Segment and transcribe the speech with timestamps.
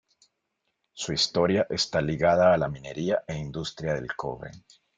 [0.93, 4.49] Su historia está ligada a la minería e industria del cobre.